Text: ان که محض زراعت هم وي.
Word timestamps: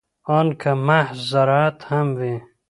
ان 0.37 0.47
که 0.61 0.71
محض 0.87 1.17
زراعت 1.31 1.79
هم 1.89 2.07
وي. 2.17 2.35